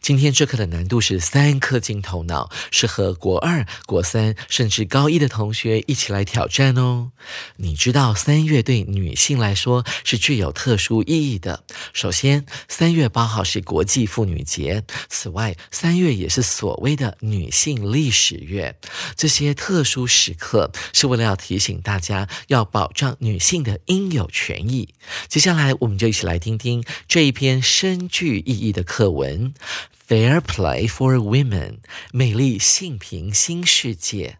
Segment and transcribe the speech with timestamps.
[0.00, 7.12] 今天这课的难度是三颗金头脑，适合国二、国三甚至高一的同学一起来挑战哦。
[7.56, 11.64] 你知道三月对女性来说是具有特殊意义的。
[11.92, 18.76] 首先，三月八号是国际妇女节，此外，三月也是所谓的女性历史月。
[19.16, 24.94] 这些特殊时刻是为了要提醒大家要保障女性的应有权益。
[25.28, 29.52] 接下来，我们就一起来听听这一篇深具意义的课文。
[29.91, 31.79] Fair Play for Women，
[32.11, 34.37] 美丽性平新世界。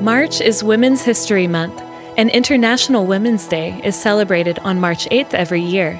[0.00, 1.82] March is Women's History Month,
[2.16, 5.98] and International Women's Day is celebrated on March 8th every year.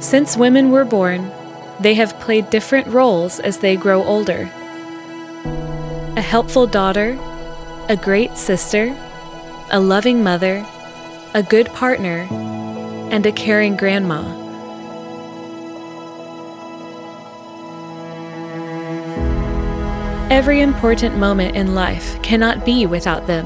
[0.00, 1.30] Since women were born,
[1.80, 4.48] they have played different roles as they grow older
[6.16, 7.18] a helpful daughter,
[7.88, 8.94] a great sister,
[9.71, 10.65] a loving mother,
[11.35, 12.27] a good partner,
[13.11, 14.21] and a caring grandma.
[20.31, 23.45] Every important moment in life cannot be without them.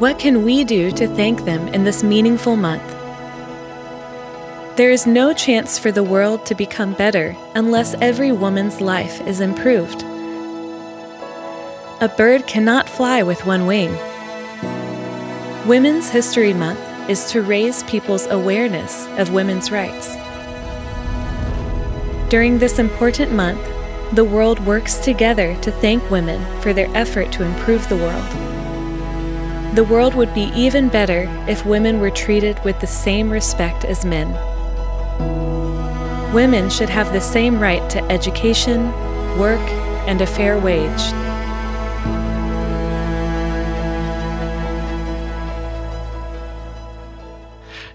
[0.00, 2.82] What can we do to thank them in this meaningful month?
[4.76, 9.40] There is no chance for the world to become better unless every woman's life is
[9.40, 10.02] improved.
[12.00, 13.96] A bird cannot fly with one wing.
[15.68, 16.80] Women's History Month
[17.10, 20.16] is to raise people's awareness of women's rights.
[22.30, 23.60] During this important month,
[24.14, 29.76] the world works together to thank women for their effort to improve the world.
[29.76, 34.06] The world would be even better if women were treated with the same respect as
[34.06, 34.32] men.
[36.32, 38.86] Women should have the same right to education,
[39.38, 39.60] work,
[40.08, 41.27] and a fair wage.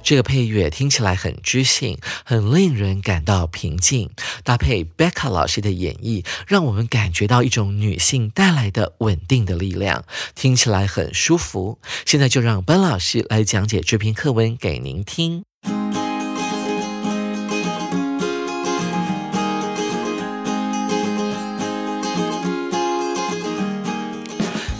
[0.03, 4.12] 这个配乐听起来很知性，很令人感到平静。
[4.44, 10.03] 搭配 Becca 老师的演绎，让我们感觉到一种女性带来的稳定的力量，
[10.36, 11.80] 听起来很舒服。
[12.06, 15.44] 现在就让班老师来讲解这篇课文给您听。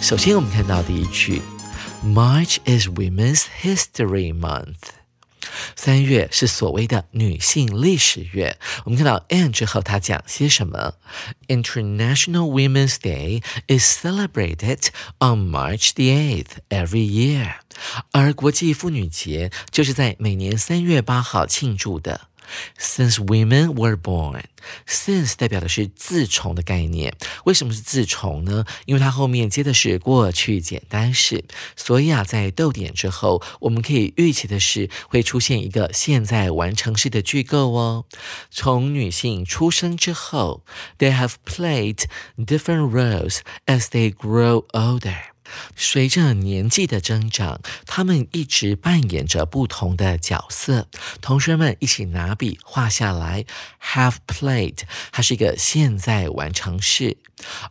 [0.00, 1.40] 首先，我们看到第一句
[2.04, 5.03] ：March is Women's History Month。
[5.76, 8.58] 三月是所谓的女性历史月。
[8.84, 10.94] 我们看到 and 之后，它讲些什么
[11.48, 14.88] ？International Women's Day is celebrated
[15.18, 17.54] on March the eighth every year。
[18.12, 22.28] 而国际妇女节就是在每年三月八号庆祝的。
[22.78, 24.44] Since women were born,
[24.86, 27.14] since 代表的是自从的概念。
[27.44, 28.64] 为什么是自从呢？
[28.86, 31.44] 因为它后面接的是过去简单式，
[31.76, 38.04] 所以啊，在逗点之后，我们可以预期的是会出现一个现在完成式的句构哦。
[38.50, 40.64] 从女性出生之后
[40.98, 42.04] ，they have played
[42.38, 45.33] different roles as they grow older。
[45.76, 50.88] 随着年纪的增长，他们一直扮演着不同的角色。
[51.20, 53.44] 同学们一起拿笔画下来
[53.82, 54.78] ，have played，
[55.12, 57.16] 它是一个现在完成式。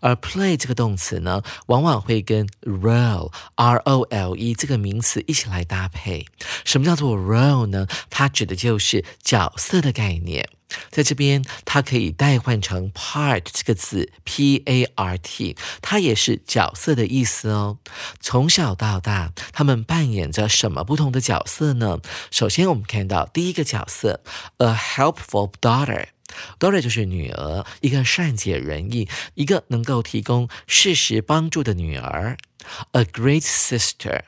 [0.02, 6.26] 而 play 这个动词呢，往往会跟 role，r o l e 这个名词一起来搭配。
[6.66, 7.88] 什么叫做 role 呢？
[8.10, 10.48] 它指的就是角色的概念。
[10.90, 17.78] 在这边，它可以代换成 part 这个字，p a r t，它也是角色的意思哦。
[18.20, 22.00] 从小到大，他们扮演着什么不同的角色呢？
[22.32, 24.22] 首先，我们看到第一个角色
[24.58, 32.38] ，a helpful daughter，daughter 就是女儿，一个善解人意，一个能够提供适时帮助的女儿。
[32.92, 34.24] a great sister。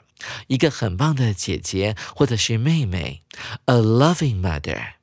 [0.47, 3.21] 一个很棒的姐姐或者是妹妹
[3.65, 4.93] ；a loving mother，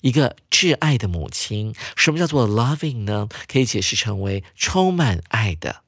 [0.00, 1.74] 一个挚爱的母亲。
[1.96, 3.28] 什么叫做 loving 呢？
[3.48, 5.82] 可以解释成为充满爱的。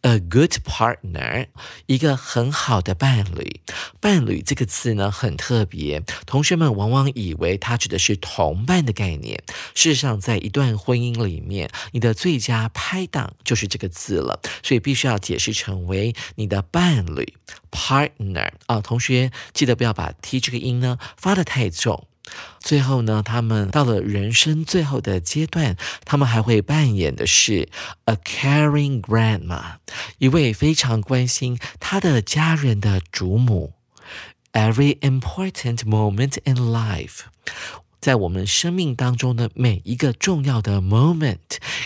[0.00, 1.46] A good partner，
[1.86, 3.60] 一个很好的伴侣。
[4.00, 9.44] 伴侣这个词呢很特别，同学们往往以为它指的是同伴的概念。
[9.76, 17.34] 事实上，在一段婚姻里面，你的最佳拍档就是这个字了，所以必须要解释成为你的伴侣
[17.70, 18.80] partner 啊。
[18.80, 22.08] 同学记得不要把 t 这个音呢发的太重。
[22.60, 27.68] 最后呢，他们到了人生最后的阶段，他们还会扮演的是
[28.04, 29.76] a caring grandma，
[30.18, 33.72] 一位非常关心他的家人的主母。
[34.52, 37.20] Every important moment in life。
[38.00, 41.36] 在我们生命当中的每一个重要的 moment，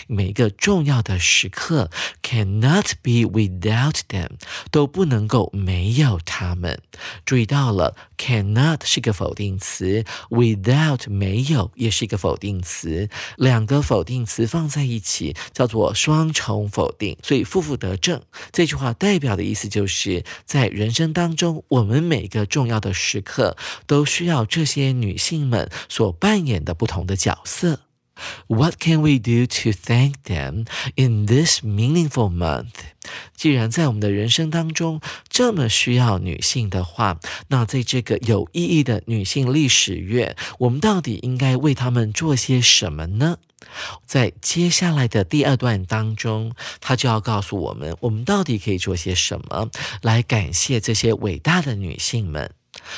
[0.07, 1.89] 每一个重要的时刻
[2.23, 4.29] ，cannot be without them，
[4.71, 6.81] 都不能够没有他们。
[7.25, 18.21] 注意到了，cannot 是个否定词，without 没有也是一个否定词，两个否定词放在一起叫做双重否定，所以负负得正。
[18.53, 26.04] 这句话代表的意思就是在人生当中，我们每个重要的时刻都需要这些女性们所。
[26.05, 27.79] 所扮演的不同的角色。
[28.47, 32.93] What can we do to thank them in this meaningful month？
[33.35, 43.37] 既然在我们的人生当中这么需要女性的话，那在这个有意义的女性历史月，我们到底应该为她们做些什么呢？
[44.05, 49.69] 在接下来的第二段当中，他就要告诉我们，我们到底可以做些什么
[50.03, 52.51] 来感谢这些伟大的女性们。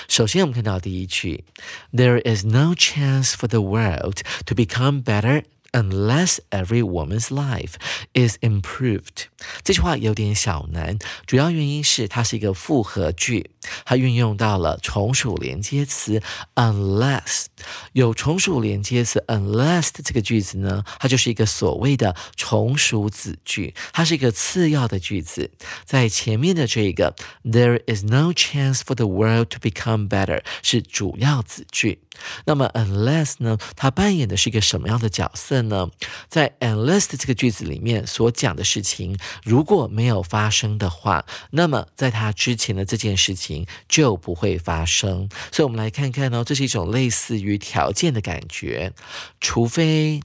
[0.08, 1.44] 首先，我们看到第一句，
[1.92, 7.73] There is no chance for the world to become better unless every woman's life
[8.13, 9.25] is improved。
[9.63, 13.51] 这句话有点小难，主要原因是它是一个复合句，
[13.85, 16.21] 它运用到了从属连接词
[16.55, 17.45] unless。
[17.93, 25.51] 有从属连接词 unless 的这个句子呢，它就是一个所谓的从属子句，它是一个次要的句子。
[25.85, 31.99] 在前面的这个 There is no chance for the world to become better 是主要子句。
[32.45, 35.89] 那么 unless 呢，它扮演的是一个什么样的角色呢？
[36.27, 45.29] 在 unless 的这个句子里面所讲的事情，如果没有发生的话，那么在它之前的这件事情就不会发生。
[45.51, 48.93] 所以，我们来看看呢，这是一种类似于条件的感觉，
[49.39, 50.19] 除非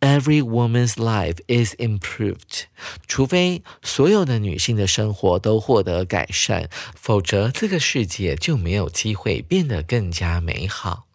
[0.00, 2.64] every woman's life is improved，
[3.08, 11.05] 除非所有的女性的生活都获得改善，否则这个世界就没有机会变得更加美好。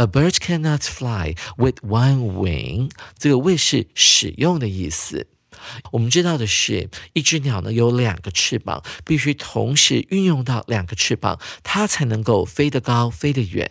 [0.00, 2.90] A bird cannot fly with one wing。
[3.18, 5.26] 这个 with 是使用的意思。
[5.92, 13.70] 我们知道的是，一只鸟呢有两个翅膀，必须同时运用到两个翅膀，它才能够飞得高、飞得远。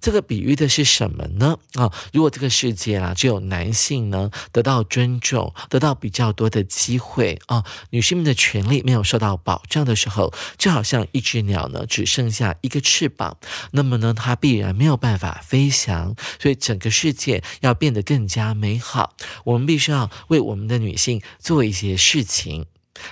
[0.00, 1.58] 这个比喻的是什么呢？
[1.74, 13.36] 啊，如果这个世界啊只有男性呢得到尊重，得到比较多的机会啊，女性们的权利没有受到保障的时候，就好像一只鸟呢只剩下一个翅膀，
[13.72, 16.14] 那么呢它必然没有办法飞翔。
[16.38, 19.14] 所以整个世界要变得更加美好，
[19.44, 22.66] 我们必须要为我们的女性做一些事情。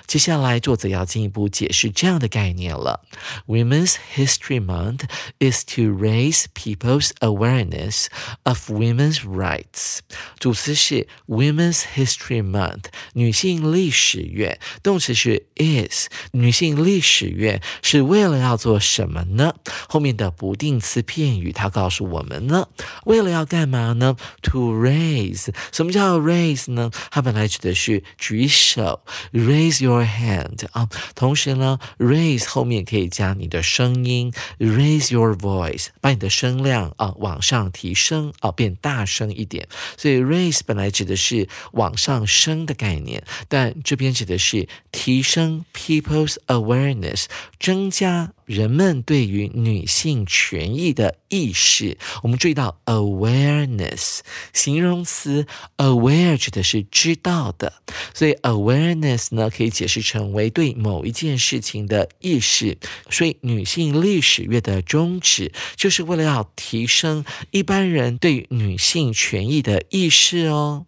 [0.07, 3.05] 接下来，作者要进一步解释这样的概念了。
[3.47, 5.01] Women's History Month
[5.39, 8.07] is to raise people's awareness
[8.45, 9.99] of women's rights。
[10.39, 12.85] 主词是 Women's History Month，
[13.15, 14.61] 女性历史月。
[14.83, 19.55] 动词是 is，女性历史月是为了要做什么呢？
[19.89, 22.69] 后面的不定词片语，它告诉我们呢，
[23.05, 26.91] 为了要干嘛呢？To raise，什么叫 raise 呢？
[27.11, 29.01] 它本来指的是举手
[29.33, 29.72] ，raise。
[29.73, 39.67] Raise your hand 啊，同时呢，raise 后面可以加你的声音，raise your voice，把你的声量啊往上提升啊，变大声一点。
[39.97, 47.25] 所以 raise 本来指的是往上升的概念，但这边指的是提升 people's awareness，
[47.59, 48.33] 增加。
[48.53, 54.21] 人们对于女性权益的意识，我们注意到 awareness
[54.53, 55.47] 形容词
[55.79, 57.73] aware 指的是知道的，
[58.13, 62.77] 所以 awareness 呢可以解释成为对某一件事情的意识。
[63.09, 70.87] 所以女性历史月的宗旨就是为了要提升一般人对女性权益的意识哦。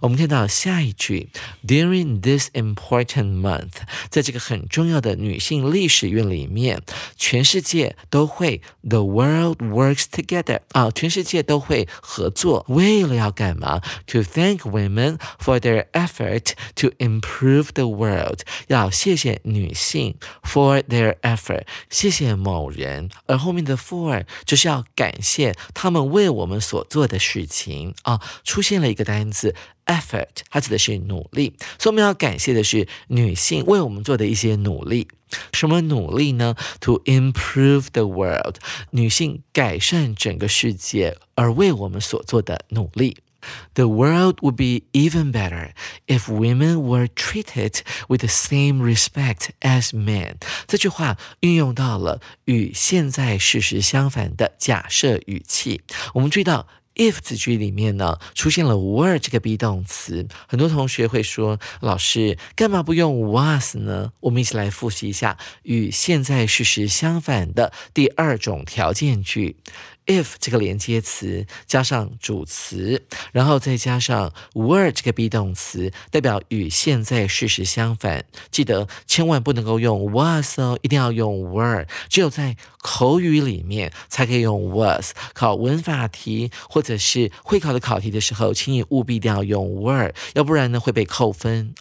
[0.00, 1.30] 我们看到下一句
[1.66, 3.72] ，During this important month，
[4.10, 6.82] 在这个很重要的女性历史月里面，
[7.16, 20.82] 全世界都会 The world works together 啊，全世界都会合作，为了要干嘛？To thank women for their effort to improve the world，要谢谢女性 for
[20.82, 29.53] their effort，谢谢某人，而后面的 for 就是要感谢他们为我们所做的事情啊，出现了一个单词。
[29.86, 35.08] effort，它指的是努力，所以我们要感谢的是女性为我们做的一些努力。
[35.52, 38.56] 什么努力呢？To improve the world，
[38.90, 43.16] 女性改善整个世界而为我们所做的努力。
[43.74, 45.72] The world would be even better
[46.06, 50.36] if women were treated with the same respect as men。
[50.66, 55.82] 这句话运用到了与现在事实相反的假设语气。
[56.14, 56.68] 我们注意到。
[56.94, 64.12] If 子句里面呢出现了 were 这个 be 动词，很多同学会说，老师干嘛不用 was 呢？
[64.20, 69.56] 我们一起来复习一下与现在事实相反的第二种条件句。
[70.06, 78.26] if 这个连接词加上主词，然后再加上 were 这个 be 动词，代表与现在事实相反。
[78.50, 81.86] 记得千万不能够用 was 哦，一定要用 were。
[82.10, 85.12] 只有在口语里面才可以用 was。
[85.32, 91.74] 考文法题或者是会考的考题的时候，请你务必一定要用 were，要不然呢会被扣分。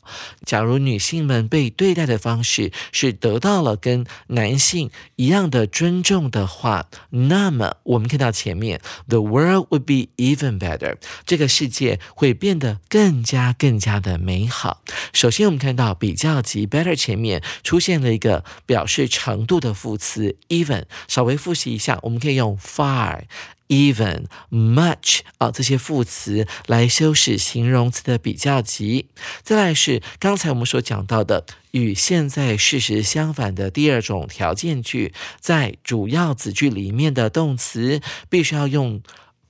[0.46, 8.14] 假如女性们被对待的方式是得到了跟男性一样的尊重的话，那么我们。
[8.14, 14.84] 看到前面，the world would be even better，这个世界会变得更加更加的美好。
[15.14, 23.22] 首先，我们看到比较级 better 前面出现了一个表示程度的副词 even，稍微复习一下，我们可以用 far。
[23.70, 29.08] even much 啊，这些副词来修饰形容词的比较级。
[29.42, 39.02] 再来是刚才我们所讲到的与现在事实相反的第二种条件句，在主要子句里面的动词必须要用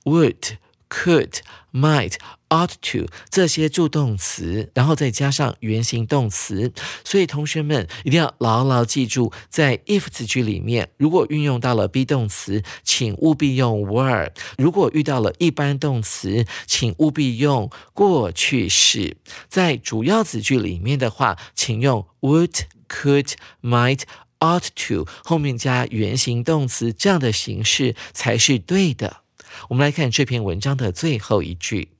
[0.04, 0.56] would。
[0.90, 1.38] could,
[1.72, 2.14] might,
[2.54, 6.72] ought to 这些助动词，然后再加上原形动词。
[7.02, 19.16] 所以同学们一定要牢牢记住，在 if 子句里面，如果运用到了 be 动词，请务必用 were；如果遇到了一般动词，请务必用过去式。
[19.48, 24.02] 在主要子句里面的话，请用 would, could, might,
[24.38, 29.22] ought to 后面加原形动词，这样的形式才是对的。
[29.70, 31.93] 我们来看这篇文章的最后一句。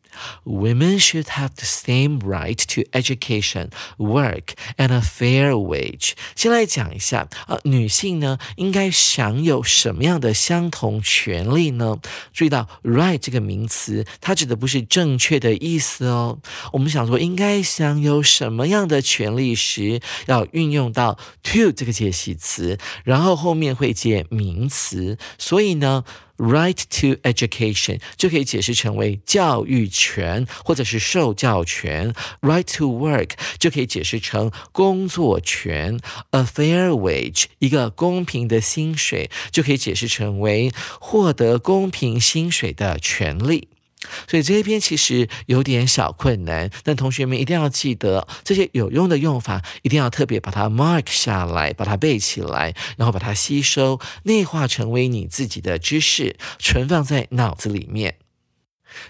[0.45, 6.13] Women should have the same right to education, work, and a fair wage。
[6.35, 11.99] 先来讲一下啊，女性呢应该享有什么样的相同权利呢？
[12.33, 16.39] 注意到 right 这个名词，它指的不是正确的意思哦。
[16.73, 26.05] 我们想说应该享有什么样的权利时，要运用到 to 这个介系词，然后后面会接名词，所以呢。
[26.37, 32.13] Right to education 就可以解释成为教育权或者是受教权。
[32.41, 36.01] Right to work 就可以解释成工作权。
[36.31, 43.69] A fair wage 一个公平的薪水就可以解释成为获得公平薪水的权利。
[44.29, 58.17] 所以这一篇其实有点小困难，但同学们一定要记得这些有用的用法，一定要特别把它 mark 下来，把它背起来，然后把它吸收、内化成为你自己的知识，存放在脑子里面。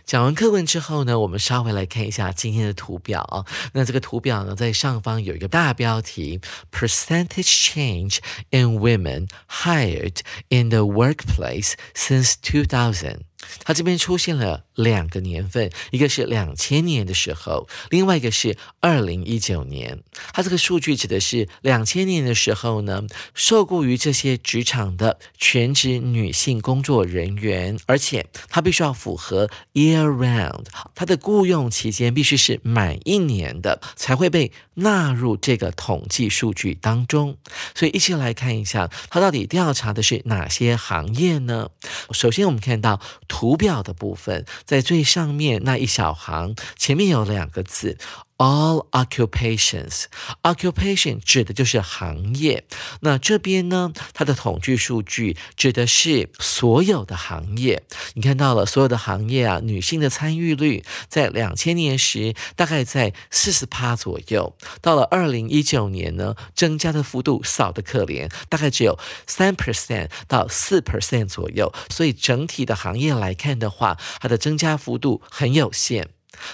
[0.07, 3.45] 讲完课文之后呢，我们稍微来看一下今天的图表啊。
[3.75, 6.41] 那这个图表呢，在上方有一个大标题
[6.73, 13.19] ：Percentage change in women hired in the workplace since 2000。
[13.65, 20.03] 它这边出现了两个年份，一个是两千年的时候，另外一个是二零一九年。
[20.33, 23.03] 它这个数据指的是两千年的时候呢，
[23.35, 29.49] 受雇于这些职场的全职女性工作人员，而且它必须要符合。
[29.73, 37.37] Year round，它的雇佣期间必须是满一年的，才会被纳入这个统计数据当中。
[37.75, 41.71] 所以一起来看一下，它到底调查的是哪些行业呢？
[42.13, 43.01] 首先，我们看到
[43.35, 47.99] 图表的部分，在最上面那一小行前面有两个字。
[48.37, 52.65] All occupations，occupation 指的就是行业。
[53.01, 57.85] 那这边呢，它的统计数据指的是所有的行业。
[58.15, 68.99] 你看到了所有的行业啊，女性的参与率在两千年时大概在四十趴左右，到了二零一九年呢，增加的幅度少得可怜，大概只有
[69.29, 71.73] 三 percent 到四 percent 左右。
[71.89, 76.09] 所以整体的行业来看的话，它的增加幅度很有限。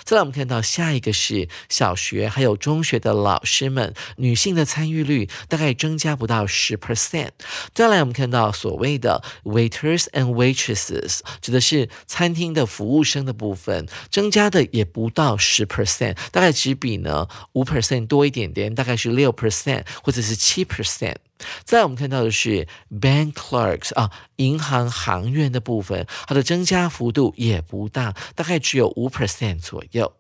[0.05, 7.31] 再来，我们看到下一个是小学还有中学的老师们，女性的参与率大概增加不到十 percent。
[7.75, 21.17] 再来，我们看到所谓的 waiters and waitresses，指的是餐厅的服务生的部分，增加的也不到十 percent，大概只比呢五 percent 多一点点，大概是六 percent 或者是七 percent。
[21.65, 30.13] 再我们看到的是 bank clerks 啊，银行行员的部分，它的增加幅度也不大，大概只有五 percent 左右。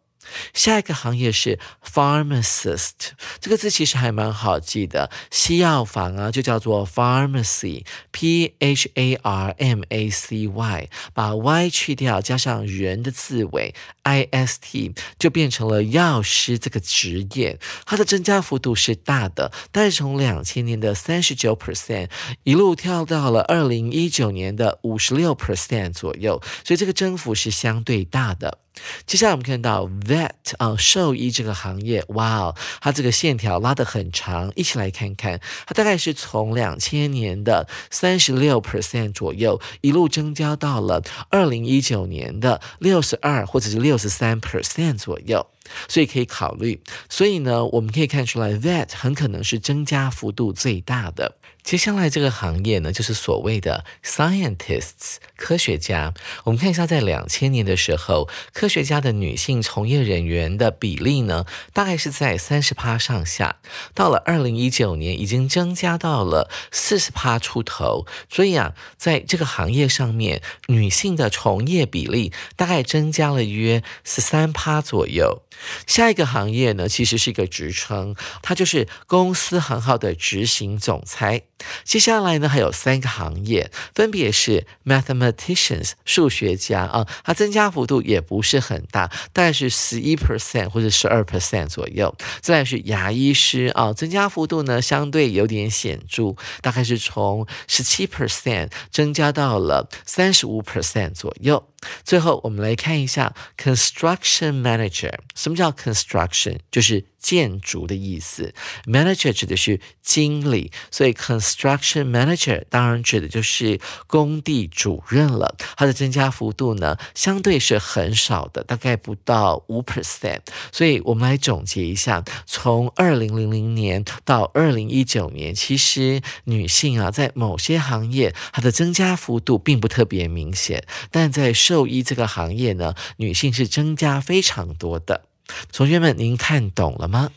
[0.52, 2.92] 下一个行业是 pharmacist，
[3.40, 17.58] 这个字其实还蛮好记的，西药房啊就叫做 pharmacy，p h a r m a c y，把 y 去掉，加上人的字尾 i s t，就变成了药师这个职业。
[17.86, 22.08] 它的增加幅度是大的，但是从两千年的三十九 percent
[22.44, 28.58] 一路跳到了二零一九年的五十六 percent 左右，所以这个增幅是相对大的。
[29.06, 45.46] 接下来我们看到 vet 啊，兽医这个行业，哇哦，它这个线条拉得很长，一起来看看，它大概是从两千年的三十六 percent 左右，一路增加到了二零一九年的六十二或者是六十三 percent 左右，
[45.88, 46.80] 所以可以考虑。
[47.08, 51.36] 所以呢，我们可以看出来，vet 很可能是增加幅度最大的。
[51.62, 56.12] 接下来这个行业呢，就是所谓的 scientists 科学家。
[56.44, 63.56] 我们看一下，在两千年的时候，科学家的女性从业人员的比例呢，大概是在三十趴上下。
[63.94, 68.06] 到了二零一九年，已经增加到了四十趴出头。
[68.28, 75.42] 所以啊，在这个行业上面，女性的从业比例大概增加了约十三趴左右。
[75.86, 81.42] 下一个行业呢，其实是一个职称，它就是公司行号的执行总裁。
[81.84, 92.14] 接下来呢，还有三个行业，分别是 mathematicians 数学家啊，它增加幅度也不是很大，大概是十一 percent 或者十二 percent 左右。
[92.40, 101.69] 再来是牙医师啊，增加幅度呢相对有点显著，大概是从十七 percent 增加到了三十五 percent 左右。
[102.04, 105.14] 最后，我们来看一下 construction manager。
[105.34, 106.58] 什么叫 construction？
[106.70, 108.54] 就是建筑的意思。
[108.86, 115.56] manager 指的是经理，所以 construction manager 当然指的就是工地主任了。
[115.76, 120.40] 它的增加幅度呢，相对是很少的，大概不到五 percent。
[120.72, 135.26] 所以我们来总结一下：从二零零零年到二零一九年，其实女性啊，在某些行业它的增加幅度并不特别明显，但在兽医这个行业呢，女性是增加非常多的。
[135.72, 137.30] 同学们，您看懂了吗？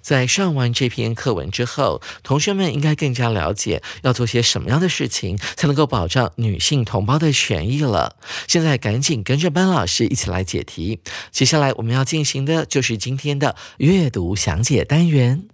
[0.00, 8.16] 在上完这篇课文之后，同学们应该更加了解要做些什么样的事情，才能够保障女性同胞的权益了。
[8.48, 10.98] 现在赶紧跟着班老师一起来解题。
[11.30, 15.44] 接下来我们要进行的就是今天的阅读详解单元。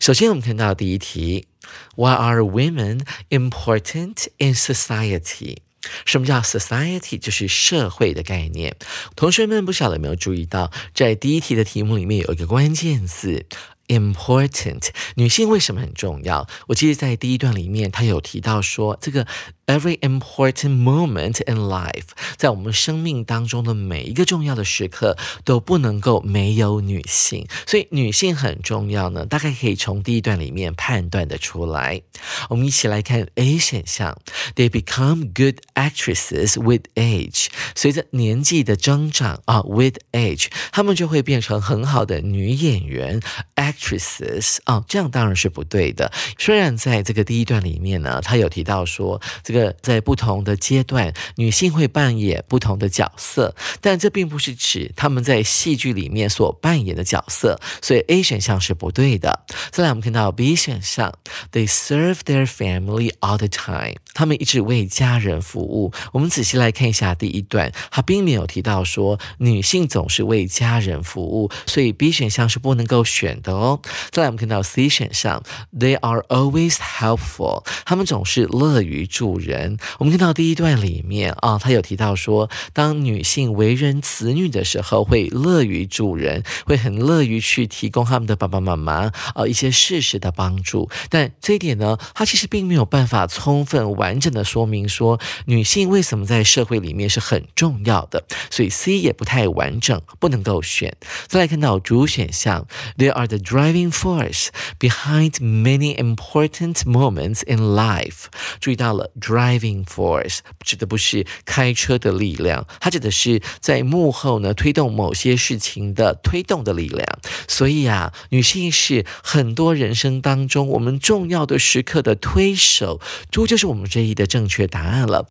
[0.00, 1.47] 首先，我们看到第一题
[1.96, 3.00] ：Why are women
[3.30, 5.58] important in society？
[6.04, 7.18] 什么叫 society？
[7.18, 8.76] 就是社会的概念。
[9.16, 13.46] 同学们不晓得有没有注意到，在第一题的题目里面有一个关键字。
[13.88, 16.46] Important，女性为什么很重要？
[16.66, 19.26] 我记得在第一段里面，他有提到说，这个
[19.68, 29.24] every important moment in life，在我们生命当中的每一个重要的时刻都不能够没有女性，所以女性很重要呢。
[29.26, 32.02] 大概可以从第一段里面判断的出来。
[32.48, 34.18] 我们一起来看 A 选项
[34.56, 43.20] ，They become good actresses with age，随着年纪的增长啊，with age，她们就会变成很好的女演员。
[43.56, 46.10] actresses 啊，这样当然是不对的。
[46.38, 59.44] 虽然在这个第一段里面呢，他有提到说，这个在不同的阶段，女性会扮演不同的角色，但这并不是指他们在戏剧里面所扮演的角色，所以 A 选项是不对的。
[59.70, 61.12] 再来，我们看到 B 选项
[61.52, 65.92] ，They serve their family all the time，他们一直为家人服务。
[66.12, 73.80] 我们仔细来看一下第一段，他并没有提到说女性总是为家人服务，所以 B 选项是不能够选的哦。
[74.10, 75.42] 再来，我们看到 C 选项
[75.76, 79.47] ，They are always helpful，他们总是乐于助人。
[79.48, 90.90] 人我们看到第一段里面啊，他有提到说，当女性为人子女的时候，会乐于助人，会很乐于去提供他们的爸爸妈妈啊一些事实的帮助。
[91.08, 100.94] 但这一点呢，他其实并没有办法充分完整的说明说女性为什么在社会里面是很重要的，所以 C 也不太完整，不能够选。
[101.26, 102.66] 再来看到主选项
[102.98, 108.26] ，They are the driving force behind many important moments in life。
[108.60, 117.06] 注意到了 driving force，指的不是开车的力量，它指的是在幕后呢推动某些事情的推动的力量。
[117.46, 123.00] 所以啊，女性是很多人生当中我们重要的时刻的推手。
[123.30, 125.28] 这就是我们这一的正确答案了。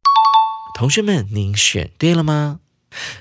[0.78, 2.60] 同学们，您选对了吗？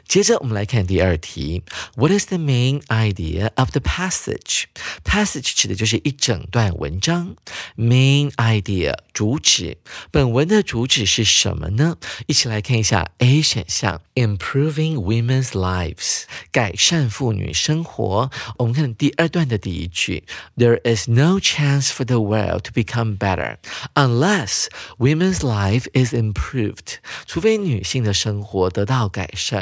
[0.06, 1.64] 接着我们来看第二题，
[1.96, 7.38] What is the main idea of the passage？Passage 指的就是一整段文章，
[7.78, 9.78] main idea 主旨。
[10.12, 11.96] 本文的主旨是什么呢？
[12.28, 18.30] 一起来看一下 A 选项，Improving women's lives，改善妇女生活。
[18.58, 20.26] 我们看第二段的第一句，
[20.58, 23.56] There is no chance for the world to become better
[23.94, 24.66] unless
[24.98, 26.96] women's life is improved。
[27.26, 29.55] 除非女性的生活得到改善。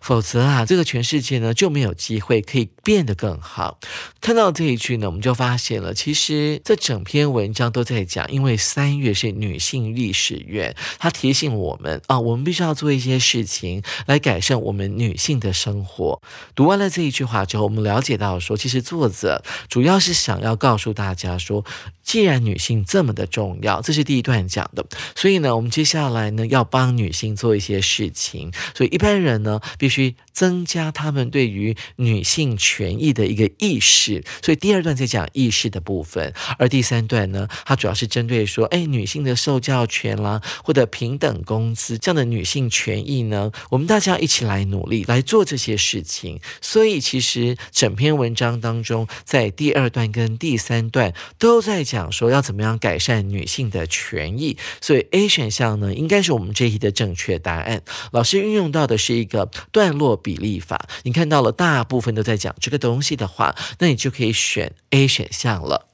[0.00, 3.78] 否则啊，这个全世界呢就没有机会可以变得更好。
[4.20, 16.20] 看到这一句呢，我们就发现了，其实这整篇文章都在讲，因为三月是女性历史月，它提醒我们啊，我们必须要做一些事情来改善我们女性的生活。
[16.54, 21.64] 读完了这一句话之后，我们了解到说，其实作者主要是想要告诉大家说。
[22.02, 24.84] 既然女性这么的重要，这是第一段讲的，
[25.14, 52.10] 所以呢，我们接下来呢要帮女性做一些事情，所以一般人呢必须增加他们对于女性权益的一个意识，所以第二段在讲意识的部分，而第三段呢，它主要是针对说，哎，女性的受教权啦，或者平等工资这样的女性权益呢，我们大家一起来努力来做这些事情，所以其实整篇文章当中，在第二段跟第三段都在讲。
[52.10, 57.82] 说要怎么样改善女性的权益，所以 A 选项呢应该是我们这一题的正确答案。
[58.10, 65.89] 老师运用到的是一个段落比例法，你看到了大部分都在讲这个东西的话，那你就可以选 A 选项了。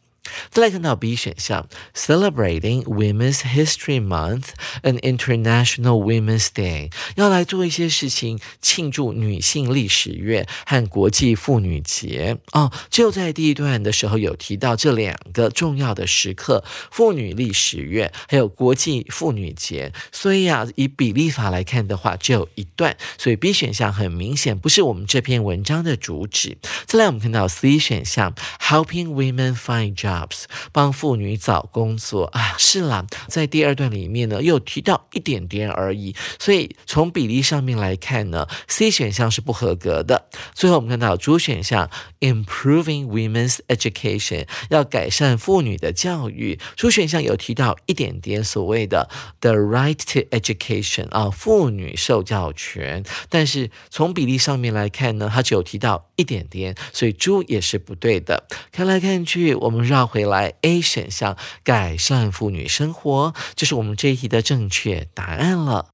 [0.50, 4.48] 再来看到 B 选项，Celebrating Women's History Month
[4.82, 12.72] and International Women's Day，要来做一些事情庆祝女性历史月和国际妇女节哦。
[12.90, 19.92] 就在第一段的时候有提到这两个重要的时刻：妇女历史月还有国际妇女节。
[20.12, 26.58] 所以啊，以比例法来看的话，只有一段，所以 B 选项很明显不是我们这篇文章的主旨。
[26.86, 30.25] 再来，我们看到 C 选项，Helping women find jobs
[30.72, 32.24] 帮妇女找工作。
[32.26, 40.28] 啊，是啦，在第二段里面呢，又提到一点点而已，所以从比例上面来看呢，C 选项是不合格的。
[40.54, 49.08] 最后我们看到主选项，Improving women's education，要改善妇女的教育，主选项有提到一点点所谓的
[49.40, 58.48] the right to education 啊，妇女受教权，但是从比例上面来看呢，它只有提到一点点，所以猪也是不对的。
[58.72, 60.06] 看来看去，我们绕。
[60.06, 65.90] 回来，A 选项改善妇女生活，这是我们这一题的正确答案了。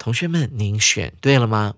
[0.00, 1.74] 同学们，您选对了吗？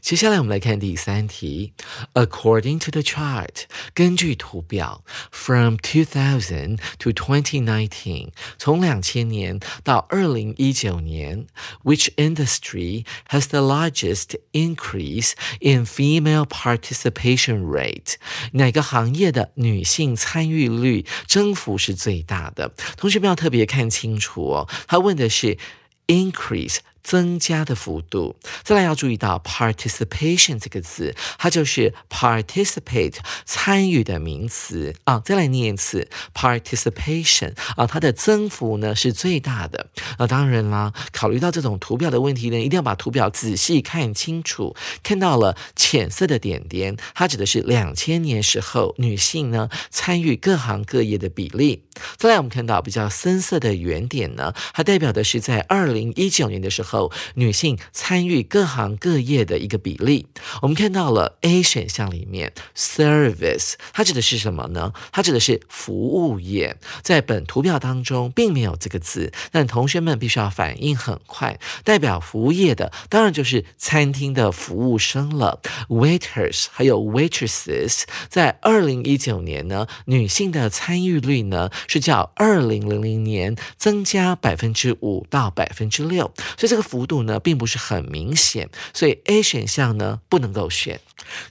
[0.00, 1.72] 接下来我们来看第三题。
[2.14, 11.46] According to the chart，根据图表，from two thousand to twenty nineteen，从两千年到二零一九年，
[11.82, 18.14] which industry has the largest increase in female participation rate？
[18.52, 22.72] 哪个行业的女性参与率增幅是最大的？
[22.96, 25.58] 同学们要特别看清楚哦，他问的是
[26.06, 26.78] increase。
[27.03, 35.19] 增加的幅度，再来要注意到 participation 这个字，它就是 participate 参与的名词啊。
[35.25, 39.89] 再来念一次 participation 啊，它的增幅呢是最大的。
[40.19, 44.75] 那当然啦，考虑到这种图表的问题呢，一定要把图表仔细看清楚。
[45.01, 51.83] 看到了浅色的点点，它指的是两千年时候女性呢参与各行各业的比例。
[52.17, 56.90] 再来我们看到比较深色的圆点呢，它代表的是在二零一九年的时候。
[56.91, 60.27] 后女性参与各行各业的一个比例，
[60.61, 64.91] 我们看到了 A 选项里面 service，它指的是什么呢？
[65.13, 71.57] 它指的是服务业，在本图表当中并没有这个字，但同学们必须要反应很快。
[71.85, 78.03] 代表服务业的当然就是餐厅的服务生了，waiters 还有 waitresses。
[78.27, 86.80] 在二零一九年呢，女性的参与率呢是较二零零零年增加百分之五到百分之六，所以这个。
[86.81, 90.99] 幅度呢并不是很明显，所以 A 选项呢不能够选。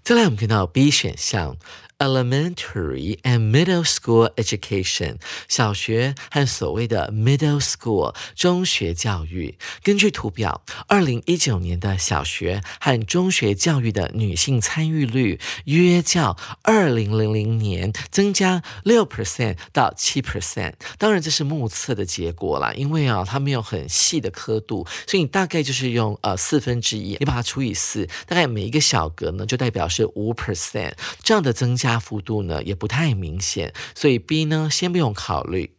[0.03, 1.57] 再来，我们看到 B 选项
[2.01, 5.17] elementary and middle school education，
[5.49, 9.57] 小学和所谓的 middle school 中学教育。
[9.83, 20.73] 根据图表，二零一九年的小学和中学教育的女性参与率约较二零零零年增加六 percent 到七 percent。
[20.97, 35.74] 当然这是目测的结果啦，因为啊它没有很细的刻度，所以你大概就是用呃四分之一，你把它除以四，大概每一个小格呢就代表是五 percent，这样的增加大幅度呢也不太明显，所以 B 呢先不用考虑。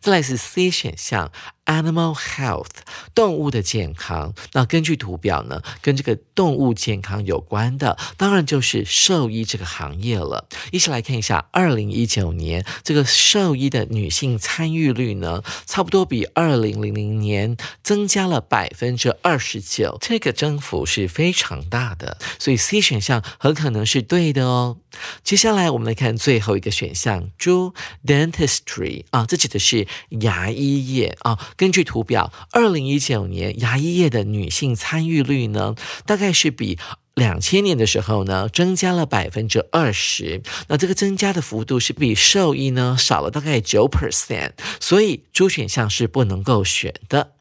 [0.00, 1.30] 再来是 C 选项。
[1.64, 2.66] Animal health，
[3.14, 4.34] 动物的健康。
[4.52, 10.48] 那根据图表呢，跟这个动物健康有关的，当然就是兽医这个行业了。
[10.72, 22.18] 一起来看一下，二零一九年这个兽医的女性参与率呢，差不多比二零零零年增加了百分之二十九，这个增幅是非常大的。
[22.40, 24.78] 所以 C 选项很可能是对的哦。
[25.22, 27.72] 接下来我们来看最后一个选项，猪
[28.04, 31.38] dentistry 啊，这指的是牙医业啊。
[31.56, 35.74] 根据图表，二零一九年牙医业的女性参与率呢，
[36.06, 36.78] 大概是比
[37.14, 40.42] 两千年的时候呢增加了百分之二十。
[40.68, 47.32] 那这个增加的幅度是比兽医呢少了大概九 percent，所以猪选项是不能够选的。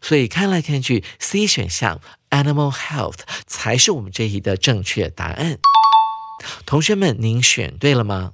[0.00, 5.58] 所以看来看去，C 选项 Animal Health 才是我们这一的正确答案。
[6.66, 8.32] 同学们，您选对了吗？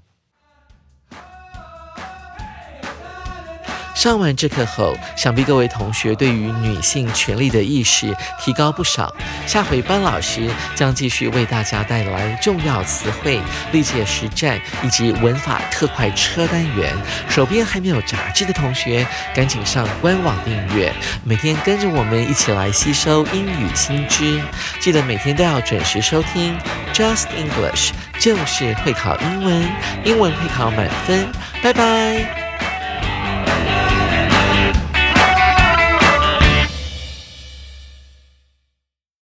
[3.99, 9.13] 上完这课后，想必各位同学对于女性权利的意识提高不少。
[9.45, 13.41] 下回班老师将继续为大家带来重要词汇、
[13.73, 16.95] 历届实战以及文法特快车单元。
[17.29, 24.41] 手边还没有杂志的同学，赶紧上官网订阅，每天跟着我们一起来吸收英语新知。
[24.79, 26.57] 记得每天都要准时收听
[26.95, 29.69] Just English，就是会考英文，
[30.05, 31.27] 英文会考满分。
[31.61, 32.48] 拜拜。